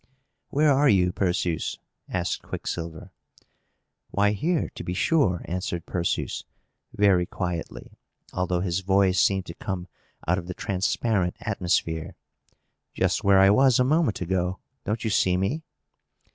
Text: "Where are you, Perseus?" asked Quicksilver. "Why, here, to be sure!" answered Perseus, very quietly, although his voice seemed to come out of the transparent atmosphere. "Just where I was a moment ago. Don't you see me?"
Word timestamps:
"Where 0.49 0.73
are 0.73 0.89
you, 0.89 1.11
Perseus?" 1.11 1.77
asked 2.09 2.41
Quicksilver. 2.41 3.11
"Why, 4.09 4.31
here, 4.31 4.71
to 4.73 4.83
be 4.83 4.95
sure!" 4.95 5.43
answered 5.45 5.85
Perseus, 5.85 6.43
very 6.91 7.27
quietly, 7.27 7.99
although 8.33 8.61
his 8.61 8.79
voice 8.79 9.21
seemed 9.21 9.45
to 9.45 9.53
come 9.53 9.87
out 10.27 10.39
of 10.39 10.47
the 10.47 10.55
transparent 10.55 11.35
atmosphere. 11.41 12.15
"Just 12.95 13.23
where 13.23 13.37
I 13.37 13.51
was 13.51 13.77
a 13.77 13.83
moment 13.83 14.21
ago. 14.21 14.57
Don't 14.85 15.03
you 15.03 15.11
see 15.11 15.37
me?" 15.37 15.61